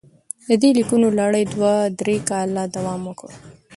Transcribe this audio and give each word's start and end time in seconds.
د 0.47 0.49
دې 0.61 0.69
لیکونو 0.77 1.07
لړۍ 1.19 1.43
دوه 1.53 1.73
درې 1.99 2.17
کاله 2.29 2.63
دوام 2.75 3.01
وکړ. 3.05 3.29